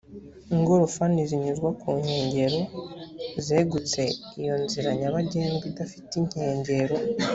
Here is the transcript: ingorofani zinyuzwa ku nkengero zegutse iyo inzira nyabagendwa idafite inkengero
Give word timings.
ingorofani 0.55 1.21
zinyuzwa 1.29 1.69
ku 1.81 1.87
nkengero 2.01 2.61
zegutse 3.45 4.01
iyo 4.39 4.53
inzira 4.61 4.89
nyabagendwa 4.99 5.65
idafite 5.71 6.11
inkengero 6.21 6.95